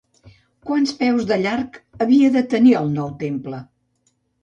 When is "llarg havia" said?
1.43-2.35